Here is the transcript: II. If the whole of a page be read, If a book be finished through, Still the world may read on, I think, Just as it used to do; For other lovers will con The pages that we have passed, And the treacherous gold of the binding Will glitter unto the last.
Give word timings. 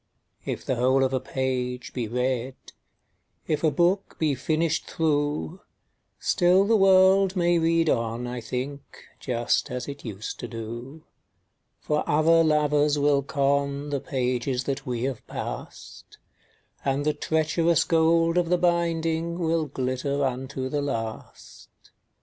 II. 0.47 0.53
If 0.53 0.65
the 0.65 0.77
whole 0.77 1.03
of 1.03 1.13
a 1.13 1.19
page 1.19 1.93
be 1.93 2.07
read, 2.07 2.55
If 3.45 3.63
a 3.63 3.69
book 3.69 4.15
be 4.17 4.33
finished 4.33 4.87
through, 4.89 5.61
Still 6.17 6.65
the 6.65 6.75
world 6.75 7.35
may 7.35 7.59
read 7.59 7.87
on, 7.87 8.25
I 8.25 8.41
think, 8.41 8.81
Just 9.19 9.69
as 9.69 9.87
it 9.87 10.03
used 10.03 10.39
to 10.39 10.47
do; 10.47 11.03
For 11.81 12.03
other 12.09 12.43
lovers 12.43 12.97
will 12.97 13.21
con 13.21 13.91
The 13.91 13.99
pages 14.01 14.63
that 14.63 14.87
we 14.87 15.03
have 15.03 15.27
passed, 15.27 16.17
And 16.83 17.05
the 17.05 17.13
treacherous 17.13 17.83
gold 17.83 18.39
of 18.39 18.49
the 18.49 18.57
binding 18.57 19.37
Will 19.37 19.67
glitter 19.67 20.25
unto 20.25 20.67
the 20.67 20.81
last. 20.81 21.67